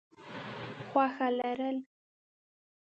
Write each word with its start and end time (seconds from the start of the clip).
خوښه 0.87 1.27
لرل: 1.37 1.77